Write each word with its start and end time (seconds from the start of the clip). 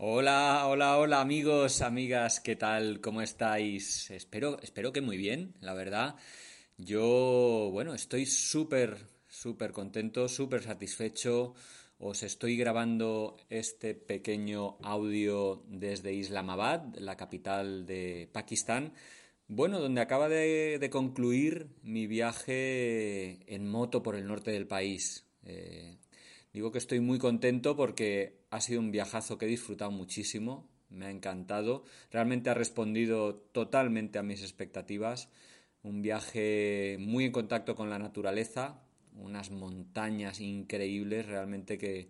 Hola, 0.00 0.68
hola, 0.68 0.96
hola 0.96 1.20
amigos, 1.20 1.82
amigas, 1.82 2.38
¿qué 2.38 2.54
tal? 2.54 3.00
¿Cómo 3.00 3.20
estáis? 3.20 4.08
Espero, 4.12 4.60
espero 4.62 4.92
que 4.92 5.00
muy 5.00 5.16
bien, 5.16 5.54
la 5.60 5.74
verdad. 5.74 6.14
Yo, 6.76 7.70
bueno, 7.72 7.94
estoy 7.94 8.24
súper, 8.24 8.96
súper 9.26 9.72
contento, 9.72 10.28
súper 10.28 10.62
satisfecho. 10.62 11.54
Os 11.98 12.22
estoy 12.22 12.56
grabando 12.56 13.38
este 13.50 13.94
pequeño 13.96 14.78
audio 14.84 15.64
desde 15.66 16.12
Islamabad, 16.12 16.94
la 16.94 17.16
capital 17.16 17.84
de 17.84 18.30
Pakistán. 18.32 18.92
Bueno, 19.48 19.80
donde 19.80 20.00
acaba 20.00 20.28
de, 20.28 20.88
concluir 20.92 21.70
mi 21.82 22.06
viaje 22.06 23.40
en 23.52 23.68
moto 23.68 24.00
por 24.04 24.14
el 24.14 24.28
norte 24.28 24.52
del 24.52 24.68
país. 24.68 25.26
Eh, 25.42 25.98
digo 26.52 26.72
que 26.72 26.78
estoy 26.78 27.00
muy 27.00 27.18
contento 27.18 27.76
porque 27.76 28.40
ha 28.50 28.60
sido 28.60 28.80
un 28.80 28.90
viajazo 28.90 29.38
que 29.38 29.46
he 29.46 29.48
disfrutado 29.48 29.90
muchísimo, 29.90 30.68
me 30.90 31.06
ha 31.06 31.10
encantado, 31.10 31.84
realmente 32.10 32.50
ha 32.50 32.54
respondido 32.54 33.36
totalmente 33.52 34.18
a 34.18 34.22
mis 34.22 34.42
expectativas. 34.42 35.28
Un 35.82 36.02
viaje 36.02 36.96
muy 36.98 37.24
en 37.26 37.32
contacto 37.32 37.74
con 37.74 37.90
la 37.90 37.98
naturaleza, 37.98 38.82
unas 39.14 39.50
montañas 39.50 40.40
increíbles 40.40 41.26
realmente 41.26 41.78
que, 41.78 42.08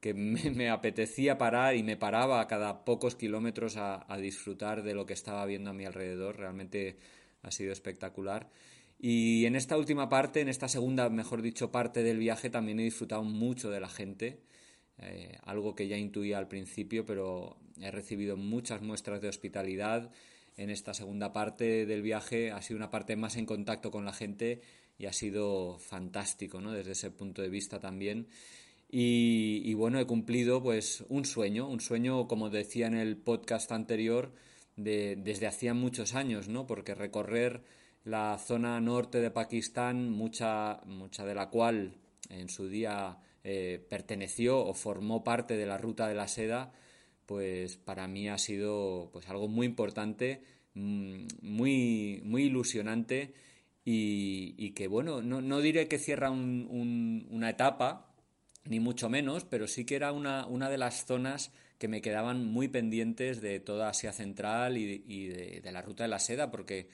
que 0.00 0.14
me, 0.14 0.70
apetecía 0.70 1.38
parar 1.38 1.76
y 1.76 1.82
me 1.82 1.96
paraba 1.96 2.40
a 2.40 2.46
cada 2.46 2.84
pocos 2.84 3.16
kilómetros 3.16 3.76
a, 3.76 4.04
disfrutar 4.18 4.82
de 4.82 4.94
lo 4.94 5.06
que 5.06 5.14
estaba 5.14 5.44
viendo 5.46 5.70
a 5.70 5.74
mi 5.74 5.84
alrededor. 5.84 6.38
Realmente 6.38 6.96
ha 7.42 7.50
sido 7.50 7.72
espectacular. 7.72 8.48
Y 8.98 9.44
en 9.44 9.56
esta 9.56 9.76
última 9.76 10.08
parte, 10.08 10.40
en 10.40 10.48
esta 10.48 10.68
segunda, 10.68 11.08
mejor 11.10 11.42
dicho, 11.42 11.70
parte 11.70 12.02
del 12.02 12.18
viaje, 12.18 12.50
también 12.50 12.80
he 12.80 12.84
disfrutado 12.84 13.24
mucho 13.24 13.70
de 13.70 13.80
la 13.80 13.88
gente. 13.88 14.40
Eh, 14.98 15.36
algo 15.44 15.74
que 15.74 15.88
ya 15.88 15.98
intuía 15.98 16.38
al 16.38 16.48
principio, 16.48 17.04
pero 17.04 17.58
he 17.80 17.90
recibido 17.90 18.36
muchas 18.36 18.80
muestras 18.80 19.20
de 19.20 19.28
hospitalidad. 19.28 20.10
En 20.56 20.70
esta 20.70 20.94
segunda 20.94 21.32
parte 21.32 21.84
del 21.84 22.00
viaje 22.00 22.50
ha 22.50 22.62
sido 22.62 22.78
una 22.78 22.90
parte 22.90 23.16
más 23.16 23.36
en 23.36 23.44
contacto 23.44 23.90
con 23.90 24.06
la 24.06 24.14
gente 24.14 24.62
y 24.98 25.04
ha 25.04 25.12
sido 25.12 25.78
fantástico, 25.78 26.62
¿no? 26.62 26.72
Desde 26.72 26.92
ese 26.92 27.10
punto 27.10 27.42
de 27.42 27.50
vista 27.50 27.80
también. 27.80 28.28
Y, 28.88 29.74
bueno, 29.74 29.98
he 29.98 30.06
cumplido 30.06 30.62
pues 30.62 31.04
un 31.08 31.24
sueño, 31.24 31.68
un 31.68 31.80
sueño, 31.80 32.28
como 32.28 32.50
decía 32.50 32.86
en 32.86 32.94
el 32.94 33.16
podcast 33.16 33.72
anterior, 33.72 34.32
de, 34.76 35.16
desde 35.16 35.48
hacía 35.48 35.74
muchos 35.74 36.14
años, 36.14 36.48
¿no? 36.48 36.66
Porque 36.66 36.94
recorrer 36.94 37.62
la 38.06 38.38
zona 38.38 38.80
norte 38.80 39.20
de 39.20 39.32
Pakistán, 39.32 40.10
mucha, 40.10 40.80
mucha 40.86 41.26
de 41.26 41.34
la 41.34 41.50
cual 41.50 41.96
en 42.30 42.48
su 42.48 42.68
día 42.68 43.18
eh, 43.42 43.84
perteneció 43.90 44.64
o 44.64 44.74
formó 44.74 45.24
parte 45.24 45.56
de 45.56 45.66
la 45.66 45.76
ruta 45.76 46.06
de 46.06 46.14
la 46.14 46.28
seda, 46.28 46.72
pues 47.26 47.76
para 47.76 48.06
mí 48.06 48.28
ha 48.28 48.38
sido 48.38 49.10
pues 49.12 49.28
algo 49.28 49.48
muy 49.48 49.66
importante, 49.66 50.44
mm, 50.74 51.26
muy, 51.42 52.20
muy 52.24 52.44
ilusionante 52.44 53.34
y, 53.84 54.70
que 54.70 54.86
bueno, 54.86 55.20
no, 55.20 55.40
no, 55.40 55.60
diré 55.60 55.88
que 55.88 55.98
cierra 55.98 56.30
una 56.30 57.50
etapa, 57.50 58.14
ni 58.64 58.80
mucho 58.80 59.08
menos, 59.08 59.44
pero 59.44 59.66
sí 59.66 59.84
que 59.84 59.96
era 59.96 60.12
una, 60.12 60.46
una 60.46 60.70
de 60.70 60.78
las 60.78 61.06
zonas 61.06 61.52
que 61.78 61.88
me 61.88 62.00
quedaban 62.00 62.44
muy 62.44 62.68
pendientes 62.68 63.40
de 63.40 63.60
toda 63.60 63.90
Asia 63.90 64.12
Central 64.12 64.76
y, 64.76 65.28
de, 65.28 65.72
la 65.72 65.82
ruta 65.82 66.04
de 66.04 66.08
la 66.08 66.18
seda, 66.18 66.50
porque 66.50 66.88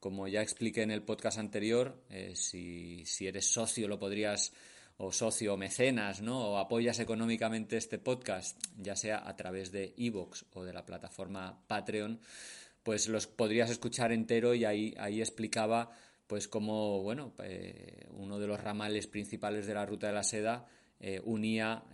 como 0.00 0.28
ya 0.28 0.42
expliqué 0.42 0.82
en 0.82 0.90
el 0.90 1.02
podcast 1.02 1.38
anterior, 1.38 2.02
eh, 2.10 2.32
si, 2.34 3.04
si, 3.06 3.26
eres 3.26 3.50
socio 3.50 3.88
lo 3.88 3.98
podrías, 3.98 4.52
o 4.96 5.12
socio 5.12 5.54
o 5.54 5.56
mecenas, 5.56 6.22
¿no? 6.22 6.52
o 6.52 6.58
apoyas 6.58 6.98
económicamente 6.98 7.76
este 7.76 7.98
podcast, 7.98 8.58
ya 8.76 8.96
sea 8.96 9.28
a 9.28 9.36
través 9.36 9.70
de 9.70 9.94
Evox 9.96 10.44
o 10.54 10.64
de 10.64 10.72
la 10.72 10.84
plataforma 10.84 11.62
Patreon, 11.66 12.20
pues 12.82 13.08
los 13.08 13.26
podrías 13.26 13.70
escuchar 13.70 14.12
entero 14.12 14.54
y 14.54 14.64
ahí, 14.64 14.94
ahí 14.98 15.20
explicaba 15.20 15.90
pues 16.26 16.48
cómo, 16.48 17.02
bueno, 17.02 17.34
eh, 17.42 18.06
uno 18.10 18.38
de 18.38 18.46
los 18.46 18.60
ramales 18.60 19.06
principales 19.06 19.66
de 19.66 19.74
la 19.74 19.86
ruta 19.86 20.08
de 20.08 20.12
la 20.12 20.24
seda 20.24 20.66
eh, 21.00 21.20
unía 21.24 21.84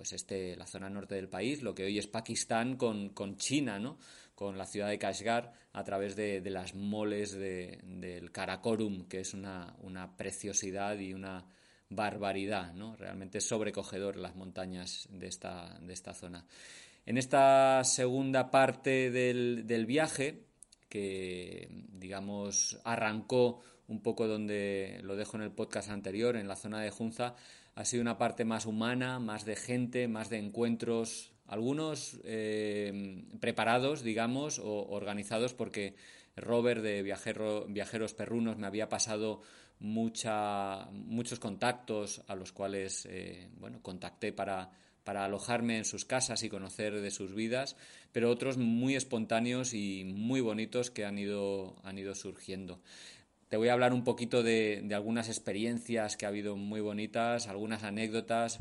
pues 0.00 0.14
este, 0.14 0.56
la 0.56 0.66
zona 0.66 0.88
norte 0.88 1.14
del 1.14 1.28
país, 1.28 1.62
lo 1.62 1.74
que 1.74 1.84
hoy 1.84 1.98
es 1.98 2.06
Pakistán, 2.06 2.78
con, 2.78 3.36
China, 3.36 3.78
¿no? 3.78 3.98
Con 4.40 4.56
la 4.56 4.64
ciudad 4.64 4.88
de 4.88 4.98
Kashgar, 4.98 5.52
a 5.74 5.84
través 5.84 6.16
de, 6.16 6.40
las 6.46 6.74
moles 6.74 7.32
del 7.34 8.32
Karakorum, 8.32 9.06
que 9.06 9.20
es 9.20 9.34
una, 9.34 9.76
preciosidad 10.16 10.98
y 10.98 11.12
una 11.12 11.44
barbaridad, 11.90 12.72
¿no? 12.72 12.96
realmente 12.96 13.42
sobrecogedor 13.42 14.16
las 14.16 14.36
montañas 14.36 15.06
de 15.10 15.26
esta, 15.26 15.78
de 15.82 15.92
esta 15.92 16.14
zona. 16.14 16.46
En 17.04 17.18
esta 17.18 17.84
segunda 17.84 18.50
parte 18.50 19.10
del, 19.10 19.66
del 19.66 19.84
viaje, 19.84 20.46
que 20.88 21.68
digamos 21.92 22.80
arrancó 22.84 23.60
un 23.88 24.00
poco 24.00 24.26
donde 24.26 25.00
lo 25.02 25.16
dejo 25.16 25.36
en 25.36 25.42
el 25.42 25.52
podcast 25.52 25.90
anterior, 25.90 26.36
en 26.36 26.48
la 26.48 26.56
zona 26.56 26.80
de 26.80 26.88
Junza, 26.88 27.34
ha 27.74 27.84
sido 27.84 28.00
una 28.00 28.16
parte 28.16 28.46
más 28.46 28.64
humana, 28.64 29.18
más 29.18 29.44
de 29.44 29.56
gente, 29.56 30.08
más 30.08 30.30
de 30.30 30.38
encuentros, 30.38 31.30
algunos 31.50 32.20
eh, 32.24 33.24
preparados, 33.40 34.02
digamos, 34.02 34.60
o 34.60 34.86
organizados 34.88 35.52
porque 35.52 35.96
Robert 36.36 36.80
de 36.80 37.02
Viajeros 37.02 38.14
Perrunos 38.14 38.56
me 38.56 38.68
había 38.68 38.88
pasado 38.88 39.42
mucha, 39.80 40.86
muchos 40.92 41.40
contactos 41.40 42.22
a 42.28 42.36
los 42.36 42.52
cuales 42.52 43.04
eh, 43.10 43.48
bueno, 43.58 43.82
contacté 43.82 44.32
para, 44.32 44.70
para 45.02 45.24
alojarme 45.24 45.76
en 45.76 45.84
sus 45.84 46.04
casas 46.04 46.44
y 46.44 46.48
conocer 46.48 47.00
de 47.00 47.10
sus 47.10 47.34
vidas, 47.34 47.76
pero 48.12 48.30
otros 48.30 48.56
muy 48.56 48.94
espontáneos 48.94 49.74
y 49.74 50.04
muy 50.04 50.40
bonitos 50.40 50.92
que 50.92 51.04
han 51.04 51.18
ido, 51.18 51.74
han 51.82 51.98
ido 51.98 52.14
surgiendo. 52.14 52.80
Te 53.48 53.56
voy 53.56 53.70
a 53.70 53.72
hablar 53.72 53.92
un 53.92 54.04
poquito 54.04 54.44
de, 54.44 54.88
algunas 54.94 55.28
experiencias 55.28 56.16
que 56.16 56.26
ha 56.26 56.28
habido 56.28 56.54
muy 56.54 56.80
bonitas, 56.80 57.48
algunas 57.48 57.82
anécdotas. 57.82 58.60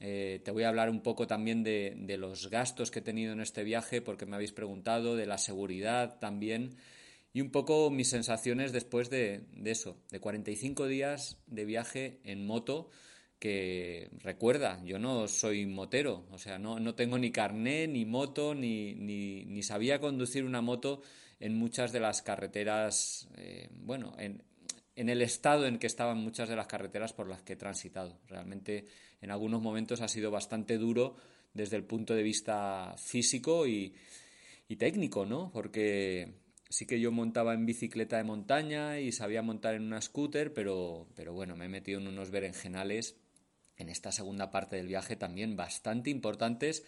Eh, 0.00 0.40
te 0.42 0.50
voy 0.50 0.62
a 0.62 0.70
hablar 0.70 0.88
un 0.88 1.02
poco 1.02 1.26
también 1.26 1.62
de, 1.62 2.16
los 2.18 2.48
gastos 2.48 2.90
que 2.90 3.00
he 3.00 3.02
tenido 3.02 3.34
en 3.34 3.40
este 3.40 3.64
viaje, 3.64 4.00
porque 4.00 4.24
me 4.24 4.34
habéis 4.34 4.52
preguntado, 4.52 5.14
de 5.14 5.26
la 5.26 5.36
seguridad 5.36 6.18
también, 6.18 6.76
y 7.34 7.42
un 7.42 7.50
poco 7.50 7.90
mis 7.90 8.08
sensaciones 8.08 8.72
después 8.72 9.10
de, 9.10 9.44
eso, 9.64 9.98
de 10.10 10.18
45 10.18 10.86
días 10.86 11.36
de 11.46 11.66
viaje 11.66 12.20
en 12.24 12.46
moto, 12.46 12.88
que 13.38 14.10
recuerda, 14.18 14.82
yo 14.84 14.98
no 14.98 15.28
soy 15.28 15.66
motero, 15.66 16.26
o 16.30 16.38
sea, 16.38 16.58
no, 16.58 16.80
no 16.80 16.94
tengo 16.94 17.18
ni 17.18 17.30
carné, 17.30 17.86
ni 17.86 18.04
moto, 18.04 18.54
ni, 18.54 18.94
ni, 18.94 19.44
ni 19.44 19.62
sabía 19.62 20.00
conducir 20.00 20.44
una 20.44 20.60
moto 20.60 21.02
en 21.40 21.56
muchas 21.56 21.92
de 21.92 22.00
las 22.00 22.22
carreteras, 22.22 23.28
eh, 23.36 23.68
bueno, 23.72 24.14
en, 24.18 24.42
en 25.00 25.08
el 25.08 25.22
estado 25.22 25.66
en 25.66 25.78
que 25.78 25.86
estaban 25.86 26.18
muchas 26.18 26.50
de 26.50 26.56
las 26.56 26.66
carreteras 26.66 27.14
por 27.14 27.26
las 27.26 27.40
que 27.40 27.54
he 27.54 27.56
transitado. 27.56 28.20
Realmente 28.28 28.84
en 29.22 29.30
algunos 29.30 29.62
momentos 29.62 30.02
ha 30.02 30.08
sido 30.08 30.30
bastante 30.30 30.76
duro 30.76 31.16
desde 31.54 31.76
el 31.76 31.84
punto 31.84 32.14
de 32.14 32.22
vista 32.22 32.94
físico 32.98 33.66
y, 33.66 33.94
técnico, 34.78 35.24
¿no? 35.24 35.50
Porque 35.52 36.34
sí 36.68 36.86
que 36.86 37.00
yo 37.00 37.12
montaba 37.12 37.54
en 37.54 37.64
bicicleta 37.64 38.18
de 38.18 38.24
montaña 38.24 39.00
y 39.00 39.10
sabía 39.10 39.40
montar 39.40 39.74
en 39.74 39.84
una 39.84 40.02
scooter, 40.02 40.52
pero, 40.52 41.08
pero 41.16 41.32
bueno, 41.32 41.56
me 41.56 41.64
he 41.64 41.68
metido 41.70 41.98
en 41.98 42.06
unos 42.06 42.30
berenjenales 42.30 43.16
en 43.78 43.88
esta 43.88 44.12
segunda 44.12 44.50
parte 44.50 44.76
del 44.76 44.86
viaje 44.86 45.16
también 45.16 45.56
bastante 45.56 46.10
importantes 46.10 46.84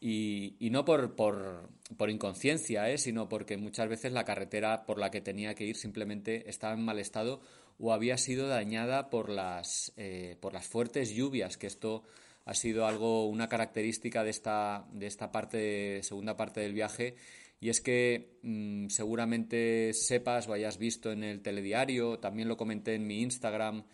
y, 0.00 0.56
no 0.70 0.84
por, 0.84 1.14
por, 1.16 1.70
por 1.96 2.10
inconsciencia, 2.10 2.90
¿eh? 2.90 2.98
sino 2.98 3.28
porque 3.28 3.56
muchas 3.56 3.88
veces 3.88 4.12
la 4.12 4.24
carretera 4.24 4.84
por 4.86 4.98
la 4.98 5.10
que 5.10 5.20
tenía 5.20 5.54
que 5.54 5.64
ir 5.64 5.76
simplemente 5.76 6.48
estaba 6.50 6.74
en 6.74 6.84
mal 6.84 6.98
estado 6.98 7.40
o 7.78 7.92
había 7.92 8.18
sido 8.18 8.48
dañada 8.48 9.10
por 9.10 9.28
las, 9.30 9.92
eh, 9.96 10.36
por 10.40 10.52
las 10.52 10.66
fuertes 10.66 11.10
lluvias, 11.10 11.56
que 11.56 11.66
esto 11.66 12.04
ha 12.44 12.54
sido 12.54 12.86
algo, 12.86 13.26
una 13.26 13.48
característica 13.48 14.22
de 14.22 14.30
esta, 14.30 14.86
de 14.92 15.06
esta 15.06 15.32
parte, 15.32 16.02
segunda 16.02 16.36
parte 16.36 16.60
del 16.60 16.74
viaje, 16.74 17.16
y 17.60 17.70
es 17.70 17.80
que 17.80 18.38
mm, 18.42 18.88
seguramente 18.88 19.92
sepas 19.94 20.48
o 20.48 20.52
hayas 20.52 20.76
visto 20.76 21.10
en 21.10 21.24
el 21.24 21.40
telediario, 21.40 22.18
también 22.18 22.48
lo 22.48 22.56
comenté 22.56 22.94
en 22.94 23.06
mi 23.06 23.22
Instagram, 23.22 23.84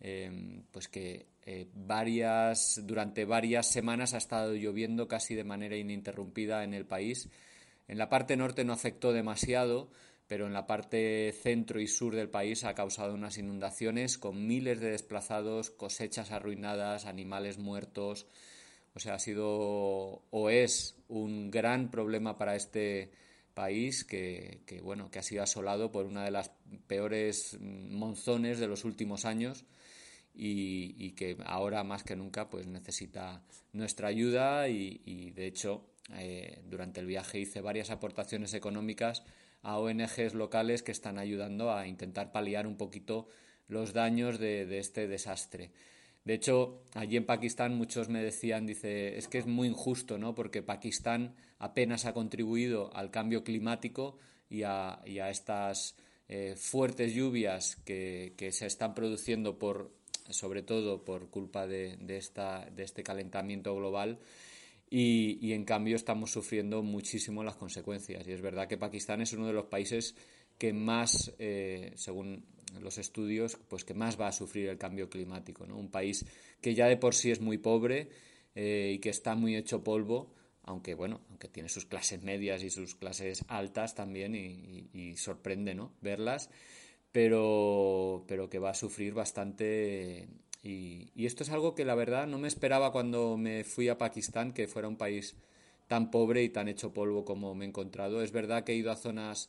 em, 0.00 0.62
pues 0.70 0.88
que 0.88 1.26
eh, 1.44 1.68
varias, 1.74 2.80
durante 2.84 3.24
varias 3.24 3.70
semanas 3.70 4.14
ha 4.14 4.18
estado 4.18 4.54
lloviendo 4.54 5.08
casi 5.08 5.34
de 5.34 5.44
manera 5.44 5.76
ininterrumpida 5.76 6.64
en 6.64 6.74
el 6.74 6.86
país. 6.86 7.28
En 7.88 7.98
la 7.98 8.08
parte 8.08 8.36
norte 8.36 8.64
no 8.64 8.72
afectó 8.72 9.12
demasiado, 9.12 9.90
pero 10.26 10.46
en 10.46 10.52
la 10.52 10.66
parte 10.66 11.32
centro 11.32 11.80
y 11.80 11.86
sur 11.86 12.14
del 12.14 12.28
país 12.28 12.64
ha 12.64 12.74
causado 12.74 13.14
unas 13.14 13.38
inundaciones 13.38 14.18
con 14.18 14.46
miles 14.46 14.80
de 14.80 14.90
desplazados, 14.90 15.70
cosechas 15.70 16.32
arruinadas, 16.32 17.06
animales 17.06 17.58
muertos. 17.58 18.26
O 18.94 18.98
sea, 18.98 19.14
ha 19.14 19.18
sido 19.18 20.22
o 20.30 20.50
es 20.50 20.96
un 21.08 21.50
gran 21.50 21.90
problema 21.90 22.36
para 22.38 22.56
este 22.56 23.12
país 23.56 24.04
que, 24.04 24.60
bueno, 24.84 25.10
que 25.10 25.18
ha 25.18 25.22
sido 25.22 25.42
asolado 25.42 25.90
por 25.90 26.04
una 26.04 26.22
de 26.22 26.30
las 26.30 26.50
peores 26.86 27.56
monzones 27.58 28.58
de 28.58 28.68
los 28.68 28.84
últimos 28.84 29.24
años 29.24 29.64
y, 30.34 31.12
que 31.12 31.38
ahora 31.46 31.82
más 31.82 32.04
que 32.04 32.16
nunca 32.16 32.50
pues 32.50 32.66
necesita 32.66 33.42
nuestra 33.72 34.08
ayuda 34.08 34.68
y, 34.68 35.30
de 35.30 35.46
hecho 35.46 35.88
eh, 36.18 36.60
durante 36.68 37.00
el 37.00 37.06
viaje 37.06 37.40
hice 37.40 37.62
varias 37.62 37.88
aportaciones 37.88 38.52
económicas 38.52 39.24
a 39.62 39.78
ONGs 39.78 40.34
locales 40.34 40.82
que 40.82 40.92
están 40.92 41.18
ayudando 41.18 41.72
a 41.72 41.88
intentar 41.88 42.32
paliar 42.32 42.66
un 42.66 42.76
poquito 42.76 43.26
los 43.68 43.94
daños 43.94 44.38
de, 44.38 44.78
este 44.78 45.08
desastre. 45.08 45.72
De 46.26 46.34
hecho, 46.34 46.82
allí 46.94 47.16
en 47.16 47.24
Pakistán 47.24 47.76
muchos 47.76 48.08
me 48.08 48.20
decían, 48.20 48.66
dice, 48.66 49.16
es 49.16 49.28
que 49.28 49.38
es 49.38 49.46
muy 49.46 49.68
injusto, 49.68 50.18
¿no? 50.18 50.34
Porque 50.34 50.60
Pakistán 50.60 51.36
apenas 51.60 52.04
ha 52.04 52.14
contribuido 52.14 52.90
al 52.96 53.12
cambio 53.12 53.44
climático 53.44 54.18
y 54.50 54.64
a, 54.64 55.00
estas 55.04 55.94
eh, 56.28 56.56
fuertes 56.56 57.14
lluvias 57.14 57.76
que, 57.76 58.34
se 58.50 58.66
están 58.66 58.92
produciendo 58.92 59.56
por, 59.56 59.92
sobre 60.28 60.62
todo 60.62 61.04
por 61.04 61.30
culpa 61.30 61.68
de, 61.68 61.96
esta, 62.08 62.68
de 62.74 62.82
este 62.82 63.04
calentamiento 63.04 63.76
global 63.76 64.18
y, 64.90 65.52
en 65.52 65.64
cambio 65.64 65.94
estamos 65.94 66.32
sufriendo 66.32 66.82
muchísimo 66.82 67.44
las 67.44 67.54
consecuencias. 67.54 68.26
Y 68.26 68.32
es 68.32 68.40
verdad 68.42 68.66
que 68.66 68.76
Pakistán 68.76 69.20
es 69.20 69.32
uno 69.32 69.46
de 69.46 69.52
los 69.52 69.66
países 69.66 70.16
que 70.58 70.72
más, 70.72 71.34
eh, 71.38 71.92
según 71.96 72.44
los 72.80 72.98
estudios, 72.98 73.58
pues 73.68 73.84
que 73.84 73.94
más 73.94 74.20
va 74.20 74.28
a 74.28 74.32
sufrir 74.32 74.68
el 74.68 74.78
cambio 74.78 75.08
climático. 75.08 75.66
¿no? 75.66 75.76
Un 75.76 75.90
país 75.90 76.24
que 76.60 76.74
ya 76.74 76.86
de 76.86 76.96
por 76.96 77.14
sí 77.14 77.30
es 77.30 77.40
muy 77.40 77.58
pobre 77.58 78.10
eh, 78.54 78.92
y 78.94 78.98
que 78.98 79.10
está 79.10 79.34
muy 79.34 79.56
hecho 79.56 79.82
polvo, 79.82 80.34
aunque 80.62 80.94
bueno, 80.94 81.20
aunque 81.30 81.48
tiene 81.48 81.68
sus 81.68 81.86
clases 81.86 82.22
medias 82.22 82.62
y 82.62 82.70
sus 82.70 82.94
clases 82.94 83.44
altas 83.48 83.94
también 83.94 84.34
y, 84.34 84.90
y 84.92 85.16
sorprende 85.16 85.74
¿no? 85.74 85.92
verlas, 86.00 86.50
pero, 87.12 88.24
pero 88.26 88.50
que 88.50 88.58
va 88.58 88.70
a 88.70 88.74
sufrir 88.74 89.14
bastante 89.14 90.28
y, 90.66 91.26
esto 91.26 91.44
es 91.44 91.50
algo 91.50 91.74
que 91.74 91.84
la 91.84 91.94
verdad 91.94 92.26
no 92.26 92.38
me 92.38 92.48
esperaba 92.48 92.90
cuando 92.90 93.36
me 93.36 93.62
fui 93.62 93.88
a 93.88 93.98
Pakistán, 93.98 94.52
que 94.52 94.66
fuera 94.66 94.88
un 94.88 94.96
país 94.96 95.36
tan 95.86 96.10
pobre 96.10 96.42
y 96.42 96.48
tan 96.48 96.68
hecho 96.68 96.92
polvo 96.92 97.24
como 97.24 97.54
me 97.54 97.64
he 97.64 97.68
encontrado. 97.68 98.20
Es 98.20 98.32
verdad 98.32 98.64
que 98.64 98.72
he 98.72 98.76
ido 98.76 98.90
a 98.90 98.96
zonas 98.96 99.48